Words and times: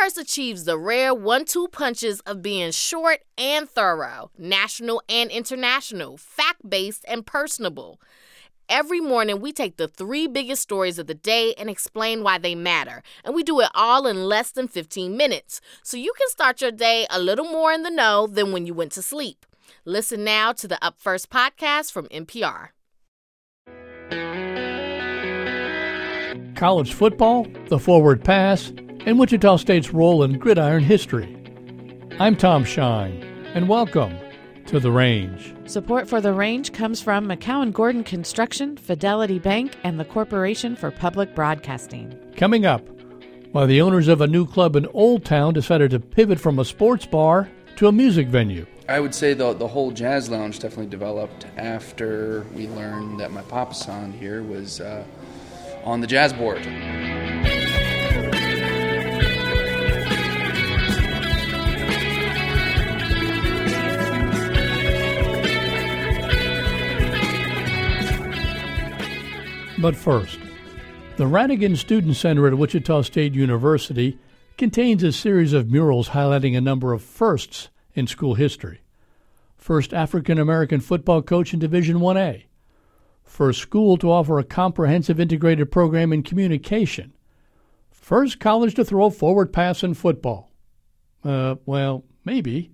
First 0.00 0.16
achieves 0.16 0.62
the 0.62 0.78
rare 0.78 1.12
one 1.12 1.44
two 1.44 1.66
punches 1.66 2.20
of 2.20 2.40
being 2.40 2.70
short 2.70 3.18
and 3.36 3.68
thorough, 3.68 4.30
national 4.38 5.02
and 5.08 5.28
international, 5.28 6.16
fact 6.16 6.70
based 6.70 7.04
and 7.08 7.26
personable. 7.26 8.00
Every 8.68 9.00
morning, 9.00 9.40
we 9.40 9.52
take 9.52 9.76
the 9.76 9.88
three 9.88 10.28
biggest 10.28 10.62
stories 10.62 11.00
of 11.00 11.08
the 11.08 11.14
day 11.14 11.52
and 11.58 11.68
explain 11.68 12.22
why 12.22 12.38
they 12.38 12.54
matter. 12.54 13.02
And 13.24 13.34
we 13.34 13.42
do 13.42 13.58
it 13.58 13.70
all 13.74 14.06
in 14.06 14.28
less 14.28 14.52
than 14.52 14.68
15 14.68 15.16
minutes. 15.16 15.60
So 15.82 15.96
you 15.96 16.12
can 16.16 16.28
start 16.28 16.60
your 16.60 16.70
day 16.70 17.08
a 17.10 17.18
little 17.18 17.46
more 17.46 17.72
in 17.72 17.82
the 17.82 17.90
know 17.90 18.28
than 18.28 18.52
when 18.52 18.66
you 18.66 18.74
went 18.74 18.92
to 18.92 19.02
sleep. 19.02 19.44
Listen 19.84 20.22
now 20.22 20.52
to 20.52 20.68
the 20.68 20.82
Up 20.82 21.00
First 21.00 21.28
podcast 21.28 21.90
from 21.90 22.06
NPR. 22.06 22.68
College 26.54 26.94
football, 26.94 27.48
the 27.68 27.80
forward 27.80 28.24
pass, 28.24 28.72
and 29.06 29.18
Wichita 29.18 29.56
State's 29.56 29.92
role 29.92 30.22
in 30.22 30.38
gridiron 30.38 30.82
history. 30.82 31.36
I'm 32.18 32.36
Tom 32.36 32.64
Shine, 32.64 33.22
and 33.54 33.68
welcome 33.68 34.16
to 34.66 34.80
The 34.80 34.90
Range. 34.90 35.54
Support 35.66 36.08
for 36.08 36.20
The 36.20 36.32
Range 36.32 36.72
comes 36.72 37.00
from 37.00 37.26
McCown 37.26 37.72
Gordon 37.72 38.04
Construction, 38.04 38.76
Fidelity 38.76 39.38
Bank, 39.38 39.76
and 39.84 39.98
the 39.98 40.04
Corporation 40.04 40.76
for 40.76 40.90
Public 40.90 41.34
Broadcasting. 41.34 42.18
Coming 42.36 42.66
up, 42.66 42.86
while 43.52 43.66
the 43.66 43.80
owners 43.80 44.08
of 44.08 44.20
a 44.20 44.26
new 44.26 44.46
club 44.46 44.76
in 44.76 44.86
Old 44.88 45.24
Town 45.24 45.54
decided 45.54 45.90
to 45.92 46.00
pivot 46.00 46.40
from 46.40 46.58
a 46.58 46.64
sports 46.64 47.06
bar 47.06 47.48
to 47.76 47.86
a 47.86 47.92
music 47.92 48.28
venue. 48.28 48.66
I 48.88 49.00
would 49.00 49.14
say 49.14 49.34
the, 49.34 49.52
the 49.52 49.68
whole 49.68 49.90
jazz 49.90 50.28
lounge 50.28 50.58
definitely 50.58 50.90
developed 50.90 51.46
after 51.56 52.44
we 52.54 52.68
learned 52.68 53.20
that 53.20 53.30
my 53.30 53.42
papa 53.42 53.74
son 53.74 54.12
here 54.12 54.42
was 54.42 54.80
uh, 54.80 55.04
on 55.84 56.00
the 56.00 56.06
jazz 56.06 56.32
board. 56.32 56.66
But 69.80 69.94
first, 69.94 70.40
the 71.18 71.24
Rhatigan 71.24 71.76
Student 71.76 72.16
Center 72.16 72.48
at 72.48 72.58
Wichita 72.58 73.02
State 73.02 73.34
University 73.34 74.18
contains 74.56 75.04
a 75.04 75.12
series 75.12 75.52
of 75.52 75.70
murals 75.70 76.08
highlighting 76.08 76.56
a 76.56 76.60
number 76.60 76.92
of 76.92 77.00
firsts 77.00 77.68
in 77.94 78.08
school 78.08 78.34
history. 78.34 78.80
First 79.56 79.94
African 79.94 80.36
American 80.36 80.80
football 80.80 81.22
coach 81.22 81.54
in 81.54 81.60
Division 81.60 81.98
1A. 81.98 82.46
First 83.22 83.60
school 83.60 83.96
to 83.98 84.10
offer 84.10 84.40
a 84.40 84.44
comprehensive 84.44 85.20
integrated 85.20 85.70
program 85.70 86.12
in 86.12 86.24
communication. 86.24 87.12
First 87.92 88.40
college 88.40 88.74
to 88.74 88.84
throw 88.84 89.04
a 89.04 89.10
forward 89.12 89.52
pass 89.52 89.84
in 89.84 89.94
football. 89.94 90.50
Uh, 91.22 91.54
well, 91.66 92.04
maybe, 92.24 92.72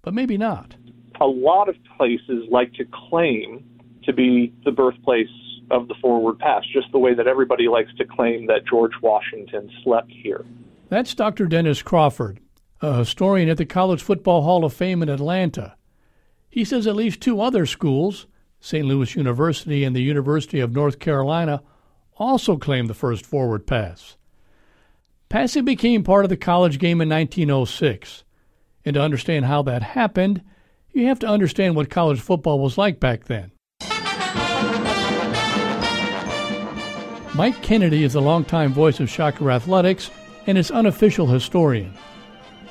but 0.00 0.14
maybe 0.14 0.38
not. 0.38 0.76
A 1.20 1.26
lot 1.26 1.68
of 1.68 1.76
places 1.98 2.44
like 2.50 2.72
to 2.74 2.86
claim 3.10 3.64
to 4.04 4.14
be 4.14 4.54
the 4.64 4.70
birthplace 4.70 5.28
of 5.70 5.88
the 5.88 5.94
forward 6.00 6.38
pass, 6.38 6.64
just 6.72 6.90
the 6.92 6.98
way 6.98 7.14
that 7.14 7.26
everybody 7.26 7.68
likes 7.68 7.94
to 7.96 8.04
claim 8.04 8.46
that 8.46 8.66
George 8.68 8.92
Washington 9.02 9.70
slept 9.82 10.10
here. 10.10 10.44
That's 10.88 11.14
Dr. 11.14 11.46
Dennis 11.46 11.82
Crawford, 11.82 12.40
a 12.80 12.98
historian 12.98 13.48
at 13.48 13.58
the 13.58 13.66
College 13.66 14.02
Football 14.02 14.42
Hall 14.42 14.64
of 14.64 14.72
Fame 14.72 15.02
in 15.02 15.08
Atlanta. 15.08 15.76
He 16.48 16.64
says 16.64 16.86
at 16.86 16.96
least 16.96 17.20
two 17.20 17.40
other 17.40 17.66
schools, 17.66 18.26
St. 18.60 18.86
Louis 18.86 19.14
University 19.14 19.84
and 19.84 19.94
the 19.94 20.02
University 20.02 20.60
of 20.60 20.72
North 20.72 20.98
Carolina, 20.98 21.62
also 22.16 22.56
claimed 22.56 22.88
the 22.88 22.94
first 22.94 23.24
forward 23.24 23.66
pass. 23.66 24.16
Passing 25.28 25.64
became 25.64 26.02
part 26.02 26.24
of 26.24 26.30
the 26.30 26.36
college 26.36 26.78
game 26.78 27.00
in 27.00 27.08
1906. 27.08 28.24
And 28.84 28.94
to 28.94 29.02
understand 29.02 29.44
how 29.44 29.62
that 29.62 29.82
happened, 29.82 30.42
you 30.92 31.06
have 31.06 31.18
to 31.18 31.28
understand 31.28 31.76
what 31.76 31.90
college 31.90 32.20
football 32.20 32.58
was 32.58 32.78
like 32.78 32.98
back 32.98 33.24
then. 33.24 33.52
Mike 37.38 37.62
Kennedy 37.62 38.02
is 38.02 38.14
the 38.14 38.20
longtime 38.20 38.72
voice 38.72 38.98
of 38.98 39.08
Shocker 39.08 39.48
Athletics 39.52 40.10
and 40.48 40.58
its 40.58 40.72
unofficial 40.72 41.28
historian. 41.28 41.94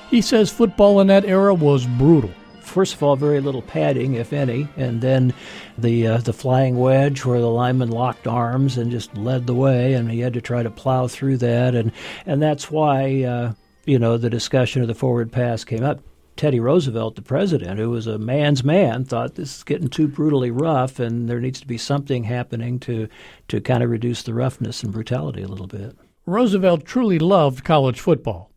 He 0.09 0.21
says 0.21 0.51
football 0.51 0.99
in 0.99 1.07
that 1.07 1.23
era 1.23 1.53
was 1.53 1.85
brutal. 1.85 2.31
First 2.59 2.93
of 2.93 3.01
all, 3.01 3.15
very 3.15 3.39
little 3.39 3.61
padding, 3.61 4.15
if 4.15 4.33
any, 4.33 4.67
and 4.75 4.99
then 4.99 5.33
the 5.77 6.07
uh, 6.07 6.17
the 6.17 6.33
flying 6.33 6.77
wedge, 6.77 7.23
where 7.23 7.39
the 7.39 7.49
lineman 7.49 7.91
locked 7.91 8.27
arms 8.27 8.77
and 8.77 8.91
just 8.91 9.15
led 9.15 9.47
the 9.47 9.55
way, 9.55 9.93
and 9.93 10.11
he 10.11 10.19
had 10.19 10.33
to 10.33 10.41
try 10.41 10.63
to 10.63 10.69
plow 10.69 11.07
through 11.07 11.37
that, 11.37 11.73
and 11.73 11.93
and 12.25 12.41
that's 12.41 12.69
why 12.69 13.23
uh, 13.23 13.53
you 13.85 13.97
know 13.97 14.17
the 14.17 14.29
discussion 14.29 14.81
of 14.81 14.89
the 14.89 14.95
forward 14.95 15.31
pass 15.31 15.63
came 15.63 15.85
up. 15.85 16.01
Teddy 16.37 16.59
Roosevelt, 16.59 17.15
the 17.15 17.21
president, 17.23 17.79
who 17.79 17.89
was 17.89 18.05
a 18.05 18.19
man's 18.19 18.63
man, 18.63 19.03
thought 19.03 19.35
this 19.35 19.57
is 19.57 19.63
getting 19.63 19.89
too 19.89 20.07
brutally 20.07 20.51
rough, 20.51 20.99
and 20.99 21.27
there 21.27 21.39
needs 21.39 21.59
to 21.61 21.67
be 21.67 21.77
something 21.77 22.23
happening 22.23 22.79
to 22.81 23.09
to 23.47 23.59
kind 23.59 23.83
of 23.83 23.89
reduce 23.89 24.21
the 24.23 24.33
roughness 24.33 24.83
and 24.83 24.93
brutality 24.93 25.41
a 25.41 25.47
little 25.47 25.67
bit. 25.67 25.97
Roosevelt 26.25 26.85
truly 26.85 27.17
loved 27.17 27.63
college 27.63 27.99
football. 27.99 28.51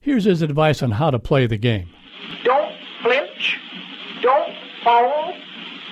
Here's 0.00 0.24
his 0.24 0.40
advice 0.40 0.82
on 0.82 0.92
how 0.92 1.10
to 1.10 1.18
play 1.18 1.46
the 1.46 1.56
game. 1.56 1.88
Don't 2.44 2.74
flinch, 3.02 3.58
don't 4.22 4.54
fall, 4.84 5.34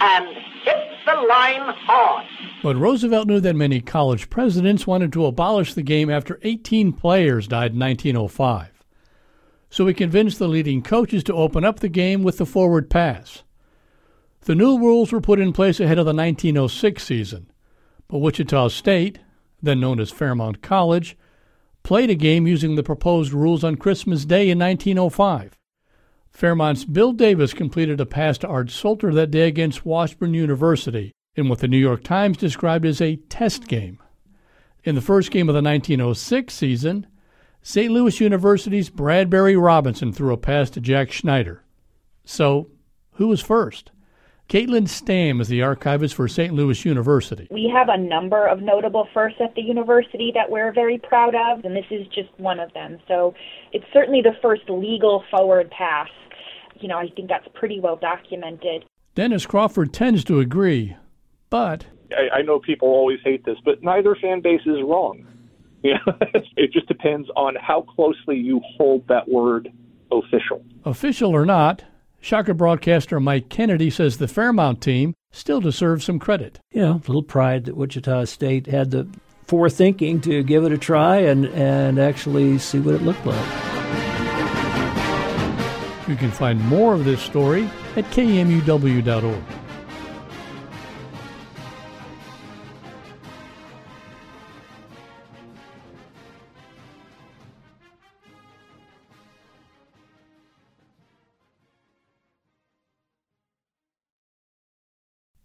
and 0.00 0.26
hit 0.62 0.76
the 1.04 1.14
line 1.28 1.74
hard. 1.86 2.26
But 2.62 2.76
Roosevelt 2.76 3.26
knew 3.26 3.40
that 3.40 3.56
many 3.56 3.80
college 3.80 4.30
presidents 4.30 4.86
wanted 4.86 5.12
to 5.14 5.26
abolish 5.26 5.74
the 5.74 5.82
game 5.82 6.10
after 6.10 6.38
18 6.42 6.92
players 6.92 7.48
died 7.48 7.72
in 7.72 7.80
1905 7.80 8.73
so 9.74 9.88
he 9.88 9.92
convinced 9.92 10.38
the 10.38 10.46
leading 10.46 10.80
coaches 10.80 11.24
to 11.24 11.34
open 11.34 11.64
up 11.64 11.80
the 11.80 11.88
game 11.88 12.22
with 12.22 12.38
the 12.38 12.46
forward 12.46 12.88
pass. 12.88 13.42
The 14.42 14.54
new 14.54 14.78
rules 14.78 15.10
were 15.10 15.20
put 15.20 15.40
in 15.40 15.52
place 15.52 15.80
ahead 15.80 15.98
of 15.98 16.04
the 16.04 16.14
1906 16.14 17.02
season, 17.02 17.50
but 18.06 18.18
Wichita 18.18 18.68
State, 18.68 19.18
then 19.60 19.80
known 19.80 19.98
as 19.98 20.12
Fairmount 20.12 20.62
College, 20.62 21.16
played 21.82 22.08
a 22.08 22.14
game 22.14 22.46
using 22.46 22.76
the 22.76 22.84
proposed 22.84 23.32
rules 23.32 23.64
on 23.64 23.74
Christmas 23.74 24.24
Day 24.24 24.48
in 24.48 24.60
1905. 24.60 25.58
Fairmount's 26.30 26.84
Bill 26.84 27.12
Davis 27.12 27.52
completed 27.52 28.00
a 28.00 28.06
pass 28.06 28.38
to 28.38 28.46
Art 28.46 28.68
Solter 28.68 29.12
that 29.12 29.32
day 29.32 29.48
against 29.48 29.84
Washburn 29.84 30.34
University 30.34 31.10
in 31.34 31.48
what 31.48 31.58
the 31.58 31.66
New 31.66 31.78
York 31.78 32.04
Times 32.04 32.36
described 32.36 32.86
as 32.86 33.00
a 33.00 33.16
test 33.16 33.66
game. 33.66 33.98
In 34.84 34.94
the 34.94 35.00
first 35.00 35.32
game 35.32 35.48
of 35.48 35.54
the 35.54 35.62
1906 35.62 36.54
season, 36.54 37.08
St. 37.66 37.90
Louis 37.90 38.20
University's 38.20 38.90
Bradbury 38.90 39.56
Robinson 39.56 40.12
threw 40.12 40.34
a 40.34 40.36
pass 40.36 40.68
to 40.68 40.82
Jack 40.82 41.10
Schneider. 41.10 41.64
So, 42.22 42.68
who 43.12 43.28
was 43.28 43.40
first? 43.40 43.90
Caitlin 44.50 44.86
Stamm 44.86 45.40
is 45.40 45.48
the 45.48 45.62
archivist 45.62 46.14
for 46.14 46.28
St. 46.28 46.52
Louis 46.52 46.84
University. 46.84 47.48
We 47.50 47.72
have 47.74 47.88
a 47.88 47.96
number 47.96 48.46
of 48.46 48.60
notable 48.60 49.08
firsts 49.14 49.40
at 49.42 49.54
the 49.54 49.62
university 49.62 50.30
that 50.34 50.50
we're 50.50 50.74
very 50.74 50.98
proud 50.98 51.34
of, 51.34 51.64
and 51.64 51.74
this 51.74 51.86
is 51.90 52.06
just 52.08 52.28
one 52.36 52.60
of 52.60 52.70
them. 52.74 52.98
So 53.08 53.32
it's 53.72 53.86
certainly 53.94 54.20
the 54.20 54.36
first 54.42 54.68
legal 54.68 55.24
forward 55.30 55.70
pass. 55.70 56.10
You 56.80 56.88
know, 56.88 56.98
I 56.98 57.08
think 57.16 57.30
that's 57.30 57.48
pretty 57.54 57.80
well 57.80 57.96
documented. 57.96 58.84
Dennis 59.14 59.46
Crawford 59.46 59.94
tends 59.94 60.22
to 60.24 60.38
agree, 60.38 60.96
but. 61.48 61.86
I, 62.14 62.40
I 62.40 62.42
know 62.42 62.58
people 62.58 62.88
always 62.88 63.20
hate 63.24 63.46
this, 63.46 63.56
but 63.64 63.82
neither 63.82 64.14
fan 64.16 64.42
base 64.42 64.66
is 64.66 64.82
wrong. 64.82 65.26
You 65.84 65.92
know, 66.06 66.18
it 66.56 66.72
just 66.72 66.88
depends 66.88 67.28
on 67.36 67.54
how 67.56 67.82
closely 67.82 68.36
you 68.36 68.60
hold 68.76 69.06
that 69.08 69.28
word 69.28 69.70
official. 70.10 70.64
Official 70.84 71.30
or 71.30 71.44
not, 71.44 71.84
Shocker 72.20 72.54
broadcaster 72.54 73.20
Mike 73.20 73.50
Kennedy 73.50 73.90
says 73.90 74.16
the 74.16 74.26
Fairmount 74.26 74.80
team 74.80 75.14
still 75.30 75.60
deserves 75.60 76.06
some 76.06 76.18
credit. 76.18 76.58
Yeah, 76.72 76.94
a 76.94 77.04
little 77.06 77.22
pride 77.22 77.66
that 77.66 77.76
Wichita 77.76 78.24
State 78.24 78.66
had 78.66 78.92
the 78.92 79.06
forethinking 79.46 80.22
to 80.22 80.42
give 80.42 80.64
it 80.64 80.72
a 80.72 80.78
try 80.78 81.16
and, 81.18 81.46
and 81.48 81.98
actually 81.98 82.56
see 82.58 82.80
what 82.80 82.94
it 82.94 83.02
looked 83.02 83.26
like. 83.26 83.46
You 86.08 86.16
can 86.16 86.30
find 86.30 86.58
more 86.62 86.94
of 86.94 87.04
this 87.04 87.20
story 87.20 87.68
at 87.96 88.04
kmuw.org. 88.06 89.63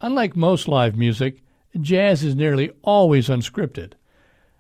Unlike 0.02 0.38
most 0.38 0.70
live 0.70 0.96
music, 0.96 1.44
jazz 1.80 2.24
is 2.24 2.34
nearly 2.34 2.72
always 2.84 3.28
unscripted. 3.28 3.94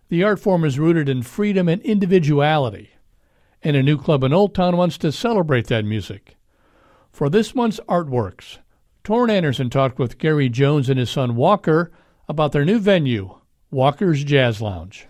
The 0.09 0.21
art 0.21 0.37
form 0.37 0.65
is 0.65 0.77
rooted 0.77 1.07
in 1.07 1.23
freedom 1.23 1.69
and 1.69 1.81
individuality, 1.83 2.89
and 3.63 3.77
a 3.77 3.83
new 3.83 3.97
club 3.97 4.25
in 4.25 4.33
Old 4.33 4.53
Town 4.53 4.75
wants 4.75 4.97
to 4.97 5.13
celebrate 5.13 5.67
that 5.67 5.85
music. 5.85 6.35
For 7.13 7.29
this 7.29 7.55
month's 7.55 7.79
Artworks, 7.87 8.57
Torin 9.05 9.29
Anderson 9.29 9.69
talked 9.69 9.97
with 9.97 10.17
Gary 10.17 10.49
Jones 10.49 10.89
and 10.89 10.99
his 10.99 11.09
son 11.09 11.37
Walker 11.37 11.89
about 12.27 12.51
their 12.51 12.65
new 12.65 12.77
venue, 12.77 13.39
Walker's 13.71 14.25
Jazz 14.25 14.61
Lounge. 14.61 15.07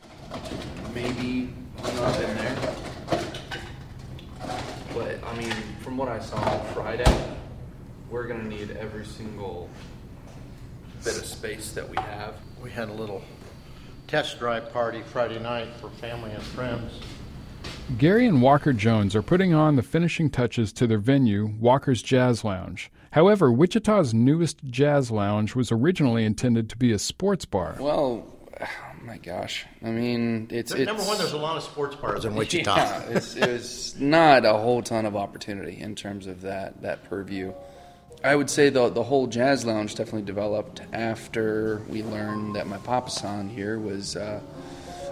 Maybe 0.94 1.50
in 1.84 2.36
there. 2.38 2.58
but 4.94 5.24
I 5.25 5.36
mean, 5.36 5.54
from 5.82 5.98
what 5.98 6.08
I 6.08 6.20
saw 6.20 6.38
on 6.38 6.66
Friday, 6.75 7.36
we're 8.12 8.28
gonna 8.28 8.44
need 8.44 8.72
every 8.72 9.06
single 9.06 9.70
bit 11.04 11.18
of 11.18 11.25
space 11.25 11.72
that 11.72 11.88
we 11.90 11.98
have. 11.98 12.36
We 12.62 12.69
had 12.72 12.90
a 12.90 12.94
little 12.94 13.22
test 14.07 14.40
drive 14.40 14.72
party 14.74 15.01
Friday 15.01 15.40
night 15.40 15.68
for 15.80 15.90
family 15.90 16.31
and 16.31 16.44
friends. 16.44 17.00
Gary 17.98 18.28
and 18.28 18.42
Walker 18.42 18.74
Jones 18.74 19.16
are 19.16 19.22
putting 19.22 19.54
on 19.54 19.75
the 19.75 19.81
finishing 19.81 20.30
touches 20.30 20.72
to 20.74 20.88
their 20.88 21.00
venue, 21.00 21.54
Walker's 21.60 22.01
Jazz 22.01 22.44
Lounge. 22.44 22.92
However, 23.12 23.51
Wichita's 23.51 24.13
newest 24.13 24.63
jazz 24.66 25.10
lounge 25.10 25.56
was 25.56 25.72
originally 25.72 26.24
intended 26.24 26.69
to 26.69 26.78
be 26.78 26.92
a 26.92 27.00
sports 27.00 27.46
bar. 27.46 27.75
Well, 27.80 28.28
oh 28.62 28.68
my 29.01 29.18
gosh. 29.18 29.66
I 29.84 29.90
mean, 29.90 30.48
it's, 30.51 30.72
it's 30.72 30.86
number 30.86 31.01
one. 31.04 31.18
There's 31.18 31.34
a 31.34 31.38
lot 31.38 31.57
of 31.57 31.63
sports 31.63 31.96
bars 31.96 32.25
in 32.25 32.36
Wichita. 32.36 32.75
Yeah, 32.75 33.01
it's, 33.10 33.36
it 33.36 33.50
was 33.50 33.96
not 34.00 34.46
a 34.46 34.54
whole 34.54 34.84
ton 34.84 35.07
of 35.07 35.16
opportunity 35.16 35.80
in 35.80 35.96
terms 35.96 36.28
of 36.28 36.42
that 36.42 36.81
that 36.84 37.10
purview. 37.10 37.54
I 38.24 38.36
would 38.36 38.50
say 38.50 38.69
the 38.69 38.89
the 38.89 39.04
whole 39.04 39.27
jazz 39.27 39.66
lounge 39.66 39.95
definitely 39.95 40.24
developed 40.24 40.81
after 40.92 41.81
we 41.89 42.04
learned 42.04 42.56
that 42.56 42.68
my 42.68 42.77
papa 42.77 43.10
son 43.10 43.50
here 43.50 43.80
was. 43.80 44.16
Uh, 44.16 44.42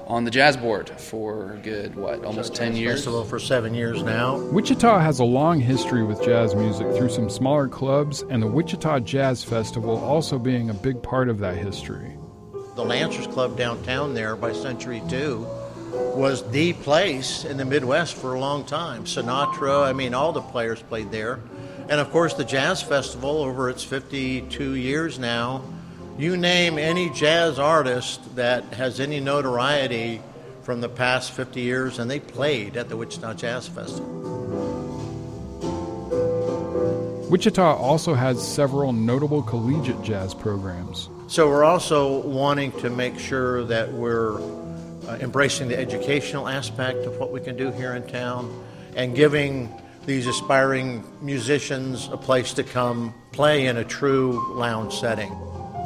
on 0.07 0.23
the 0.23 0.31
jazz 0.31 0.55
board 0.55 0.89
for 0.89 1.59
good 1.63 1.93
what 1.95 2.23
almost 2.23 2.55
10 2.55 2.75
years? 2.75 2.99
festival 2.99 3.25
for 3.25 3.39
seven 3.39 3.73
years 3.73 4.01
now. 4.03 4.37
Wichita 4.37 4.99
has 4.99 5.19
a 5.19 5.25
long 5.25 5.59
history 5.59 6.01
with 6.01 6.23
jazz 6.23 6.55
music 6.55 6.87
through 6.95 7.09
some 7.09 7.29
smaller 7.29 7.67
clubs 7.67 8.23
and 8.29 8.41
the 8.41 8.47
wichita 8.47 9.01
jazz 9.01 9.43
festival 9.43 9.97
also 9.97 10.39
being 10.39 10.69
a 10.69 10.73
big 10.73 11.03
part 11.03 11.27
of 11.27 11.39
that 11.39 11.57
history. 11.57 12.17
The 12.75 12.85
lancers 12.85 13.27
club 13.27 13.57
downtown 13.57 14.13
there 14.13 14.37
by 14.37 14.53
century 14.53 15.01
2 15.09 15.45
was 16.15 16.49
the 16.51 16.71
place 16.73 17.43
in 17.43 17.57
the 17.57 17.65
midwest 17.65 18.13
for 18.15 18.33
a 18.33 18.39
long 18.39 18.63
time. 18.63 19.03
Sinatra 19.03 19.83
i 19.83 19.91
mean 19.91 20.13
all 20.13 20.31
the 20.31 20.41
players 20.41 20.81
played 20.81 21.11
there 21.11 21.41
and 21.89 21.99
of 21.99 22.11
course 22.11 22.33
the 22.33 22.45
jazz 22.45 22.81
festival 22.81 23.43
over 23.43 23.69
its 23.69 23.83
52 23.83 24.75
years 24.75 25.17
now 25.19 25.63
you 26.17 26.35
name 26.35 26.79
any 26.79 27.11
jazz 27.11 27.59
artist 27.59 28.35
that 28.35 28.63
has 28.73 28.99
any 28.99 29.19
notoriety 29.19 30.19
from 30.63 30.81
the 30.81 30.89
past 30.89 31.31
50 31.31 31.61
years, 31.61 31.99
and 31.99 32.09
they 32.09 32.19
played 32.19 32.75
at 32.75 32.89
the 32.89 32.97
Wichita 32.97 33.35
Jazz 33.35 33.67
Festival. 33.67 34.05
Wichita 37.29 37.75
also 37.77 38.15
has 38.15 38.45
several 38.45 38.91
notable 38.93 39.43
collegiate 39.43 40.01
jazz 40.01 40.33
programs. 40.33 41.07
So 41.27 41.47
we're 41.47 41.63
also 41.63 42.19
wanting 42.21 42.71
to 42.79 42.89
make 42.89 43.19
sure 43.19 43.63
that 43.65 43.93
we're 43.93 44.41
uh, 45.07 45.17
embracing 45.21 45.67
the 45.67 45.77
educational 45.77 46.47
aspect 46.47 47.05
of 47.05 47.19
what 47.19 47.31
we 47.31 47.41
can 47.41 47.55
do 47.55 47.71
here 47.71 47.93
in 47.93 48.07
town 48.07 48.51
and 48.95 49.15
giving 49.15 49.71
these 50.07 50.25
aspiring 50.25 51.03
musicians 51.21 52.07
a 52.13 52.17
place 52.17 52.53
to 52.53 52.63
come 52.63 53.13
play 53.33 53.65
in 53.65 53.75
a 53.75 53.83
true 53.83 54.55
lounge 54.55 54.97
setting. 54.97 55.37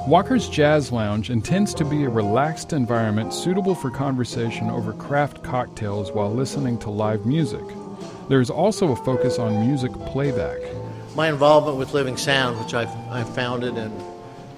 Walker's 0.08 0.48
Jazz 0.48 0.92
Lounge 0.92 1.32
intends 1.32 1.74
to 1.74 1.84
be 1.84 2.04
a 2.04 2.10
relaxed 2.10 2.72
environment 2.72 3.34
suitable 3.34 3.74
for 3.74 3.90
conversation 3.90 4.70
over 4.70 4.94
craft 4.94 5.44
cocktails 5.44 6.12
while 6.12 6.32
listening 6.32 6.78
to 6.80 6.92
live 6.92 7.26
music. 7.26 7.64
There 8.30 8.40
is 8.40 8.52
also 8.52 8.92
a 8.92 8.96
focus 8.96 9.40
on 9.40 9.68
music 9.68 9.92
playback. 10.06 10.60
My 11.16 11.30
involvement 11.30 11.78
with 11.78 11.94
Living 11.94 12.16
Sound, 12.16 12.64
which 12.64 12.76
I, 12.76 12.84
I 13.10 13.24
founded 13.24 13.76
in, 13.76 13.92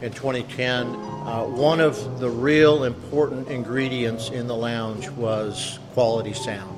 in 0.01 0.12
2010, 0.12 0.88
uh, 0.88 1.45
one 1.45 1.80
of 1.80 2.19
the 2.19 2.30
real 2.30 2.83
important 2.83 3.48
ingredients 3.48 4.30
in 4.30 4.48
the 4.48 4.56
lounge 4.56 5.09
was 5.12 5.80
quality 5.94 6.33
sound. 6.33 6.73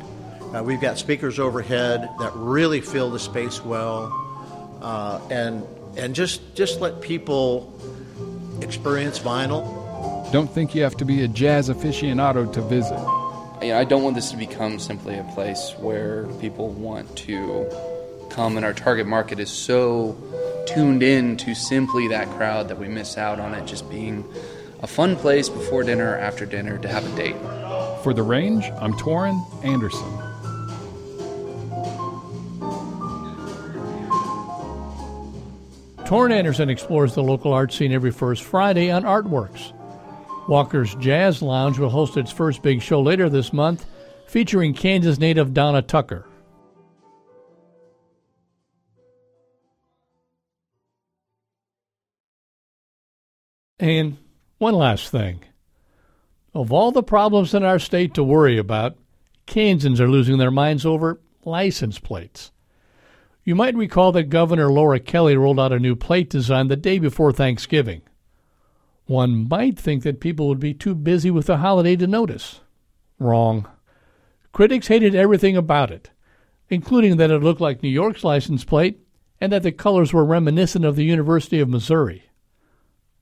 Uh, 0.55 0.63
we've 0.63 0.79
got 0.79 0.97
speakers 0.97 1.37
overhead 1.37 2.09
that 2.17 2.31
really 2.33 2.79
fill 2.79 3.09
the 3.09 3.19
space 3.19 3.61
well, 3.61 4.09
uh, 4.81 5.19
and 5.29 5.67
and 5.97 6.15
just 6.15 6.55
just 6.55 6.79
let 6.79 7.01
people 7.01 7.73
experience 8.61 9.19
vinyl. 9.19 10.31
Don't 10.31 10.49
think 10.49 10.73
you 10.73 10.81
have 10.83 10.95
to 10.95 11.03
be 11.03 11.23
a 11.23 11.27
jazz 11.27 11.67
aficionado 11.67 12.51
to 12.53 12.61
visit. 12.61 12.97
You 13.61 13.73
know, 13.73 13.79
I 13.79 13.83
don't 13.83 14.01
want 14.01 14.15
this 14.15 14.31
to 14.31 14.37
become 14.37 14.79
simply 14.79 15.17
a 15.17 15.25
place 15.33 15.73
where 15.77 16.25
people 16.39 16.69
want 16.69 17.13
to 17.17 17.69
come 18.29 18.55
and 18.55 18.65
our 18.65 18.73
target 18.73 19.07
market 19.07 19.41
is 19.41 19.49
so 19.49 20.15
tuned 20.67 21.03
in 21.03 21.35
to 21.37 21.53
simply 21.53 22.07
that 22.09 22.29
crowd 22.29 22.69
that 22.69 22.77
we 22.77 22.87
miss 22.87 23.17
out 23.17 23.41
on 23.41 23.53
it 23.53 23.65
just 23.65 23.89
being 23.89 24.23
a 24.81 24.87
fun 24.87 25.17
place 25.17 25.49
before 25.49 25.83
dinner 25.83 26.11
or 26.11 26.17
after 26.17 26.45
dinner 26.45 26.77
to 26.77 26.87
have 26.87 27.05
a 27.05 27.15
date. 27.17 27.35
For 28.03 28.13
The 28.13 28.23
Range, 28.23 28.63
I'm 28.79 28.93
Torin 28.93 29.43
Anderson. 29.65 30.24
Torin 36.05 36.31
Anderson 36.31 36.69
explores 36.69 37.15
the 37.15 37.23
local 37.23 37.51
art 37.51 37.73
scene 37.73 37.91
every 37.91 38.11
first 38.11 38.43
Friday 38.43 38.91
on 38.91 39.01
Artworks. 39.01 39.73
Walker's 40.47 40.93
Jazz 40.95 41.41
Lounge 41.41 41.79
will 41.79 41.89
host 41.89 42.15
its 42.15 42.31
first 42.31 42.61
big 42.61 42.79
show 42.79 43.01
later 43.01 43.27
this 43.27 43.51
month, 43.51 43.87
featuring 44.27 44.75
Kansas 44.75 45.17
native 45.17 45.51
Donna 45.51 45.81
Tucker. 45.81 46.27
And 53.79 54.17
one 54.59 54.75
last 54.75 55.09
thing. 55.09 55.43
Of 56.53 56.71
all 56.71 56.91
the 56.91 57.01
problems 57.01 57.55
in 57.55 57.63
our 57.63 57.79
state 57.79 58.13
to 58.13 58.23
worry 58.23 58.59
about, 58.59 58.95
Kansans 59.47 59.99
are 59.99 60.07
losing 60.07 60.37
their 60.37 60.51
minds 60.51 60.85
over 60.85 61.19
license 61.43 61.97
plates. 61.97 62.51
You 63.45 63.53
might 63.53 63.75
recall 63.75 64.11
that 64.13 64.29
Governor 64.29 64.71
Laura 64.71 64.99
Kelly 64.99 65.37
rolled 65.37 65.59
out 65.59 65.71
a 65.71 65.77
new 65.77 65.95
plate 65.95 66.31
design 66.31 66.67
the 66.67 66.75
day 66.75 66.97
before 66.97 67.31
Thanksgiving. 67.31 68.01
One 69.05 69.47
might 69.47 69.77
think 69.77 70.01
that 70.01 70.19
people 70.19 70.47
would 70.47 70.59
be 70.59 70.73
too 70.73 70.95
busy 70.95 71.29
with 71.29 71.45
the 71.45 71.57
holiday 71.57 71.95
to 71.97 72.07
notice. 72.07 72.61
Wrong. 73.19 73.69
Critics 74.51 74.87
hated 74.87 75.13
everything 75.13 75.55
about 75.55 75.91
it, 75.91 76.09
including 76.69 77.17
that 77.17 77.29
it 77.29 77.43
looked 77.43 77.61
like 77.61 77.83
New 77.83 77.89
York's 77.89 78.23
license 78.23 78.63
plate 78.63 78.99
and 79.39 79.51
that 79.51 79.61
the 79.61 79.71
colors 79.71 80.11
were 80.11 80.25
reminiscent 80.25 80.83
of 80.83 80.95
the 80.95 81.05
University 81.05 81.59
of 81.59 81.69
Missouri. 81.69 82.23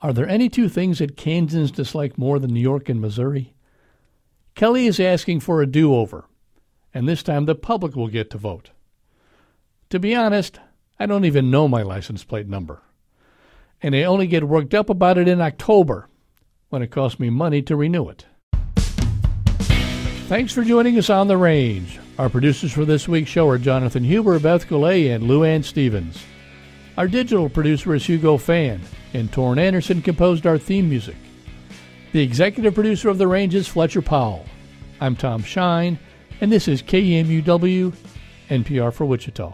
Are 0.02 0.14
there 0.14 0.30
any 0.30 0.48
two 0.48 0.70
things 0.70 1.00
that 1.00 1.18
Kansans 1.18 1.70
dislike 1.70 2.18
more 2.18 2.40
than 2.40 2.54
New 2.54 2.62
York 2.62 2.88
and 2.88 3.02
Missouri? 3.02 3.56
Kelly 4.56 4.88
is 4.88 5.02
asking 5.02 5.42
for 5.42 5.62
a 5.62 5.68
do 5.68 5.94
over, 5.94 6.30
and 6.94 7.10
this 7.10 7.24
time 7.24 7.44
the 7.44 7.56
public 7.56 7.94
will 7.96 8.08
get 8.08 8.30
to 8.30 8.38
vote. 8.38 8.70
To 9.94 10.00
be 10.00 10.16
honest, 10.16 10.60
I 11.00 11.06
don't 11.06 11.24
even 11.24 11.52
know 11.52 11.68
my 11.68 11.84
license 11.84 12.24
plate 12.24 12.48
number. 12.48 12.82
And 13.80 13.96
I 13.96 14.06
only 14.06 14.26
get 14.26 14.44
worked 14.44 14.74
up 14.74 14.90
about 14.90 15.20
it 15.20 15.28
in 15.28 15.40
October, 15.40 16.10
when 16.70 16.82
it 16.82 16.90
costs 16.90 17.20
me 17.20 17.30
money 17.30 17.62
to 17.62 17.76
renew 17.76 18.10
it. 18.10 18.26
Thanks 20.26 20.52
for 20.52 20.64
joining 20.64 20.98
us 20.98 21.12
on 21.12 21.28
The 21.28 21.38
Range. 21.38 22.00
Our 22.18 22.28
producers 22.28 22.74
for 22.74 22.86
this 22.86 23.08
week's 23.08 23.30
show 23.30 23.48
are 23.50 23.60
Jonathan 23.60 24.04
Huber, 24.04 24.40
Beth 24.40 24.68
Goulet, 24.68 25.12
and 25.12 25.26
Luann 25.26 25.64
Stevens. 25.64 26.26
Our 26.98 27.08
digital 27.08 27.48
producer 27.48 27.94
is 27.94 28.04
Hugo 28.04 28.38
Phan, 28.38 28.82
and 29.14 29.32
Torin 29.32 29.60
Anderson 29.60 30.02
composed 30.02 30.48
our 30.48 30.58
theme 30.58 30.90
music. 30.90 31.18
The 32.14 32.24
executive 32.24 32.74
producer 32.74 33.10
of 33.10 33.20
The 33.20 33.28
Range 33.28 33.54
is 33.54 33.68
Fletcher 33.68 34.02
Powell. 34.02 34.44
I'm 35.00 35.16
Tom 35.16 35.44
Shine, 35.44 36.00
and 36.42 36.52
this 36.52 36.68
is 36.68 36.82
KMUW, 36.82 37.94
NPR 38.50 38.92
for 38.92 39.06
Wichita. 39.06 39.54